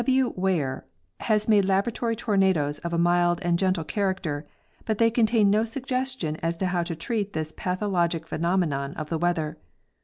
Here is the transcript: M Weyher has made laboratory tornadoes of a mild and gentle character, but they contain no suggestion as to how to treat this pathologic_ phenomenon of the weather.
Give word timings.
M 0.01 0.05
Weyher 0.35 0.85
has 1.19 1.47
made 1.47 1.65
laboratory 1.65 2.15
tornadoes 2.15 2.79
of 2.79 2.91
a 2.91 2.97
mild 2.97 3.39
and 3.43 3.59
gentle 3.59 3.83
character, 3.83 4.47
but 4.83 4.97
they 4.97 5.11
contain 5.11 5.51
no 5.51 5.63
suggestion 5.63 6.37
as 6.37 6.57
to 6.57 6.65
how 6.65 6.81
to 6.81 6.95
treat 6.95 7.33
this 7.33 7.53
pathologic_ 7.55 8.23
phenomenon 8.27 8.95
of 8.95 9.09
the 9.09 9.19
weather. 9.19 9.59